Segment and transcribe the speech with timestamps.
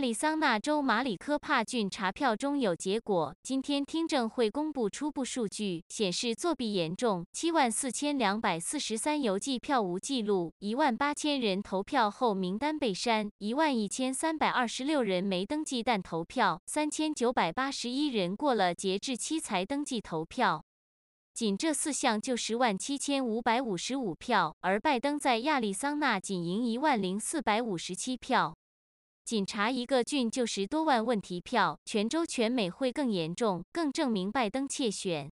[0.00, 20.64] 亚利桑那州马里科帕郡查票中有结果，今天听证会公布初步数据，显示作弊严重，七万四千两百四十三邮寄票无记录，一万八千人投票后名单被删，一万一千三百二十六人没登记但投票，三千九百八十一人过了截至期才登记投票。
[21.34, 28.56] 仅这四项就十万七千五百五十五票，而拜登在亚利桑那仅赢一万零四百五十七票。
[29.30, 35.30] 仅查一个郡就十多万问题票，全州全美会更严重，更证明拜登窃选。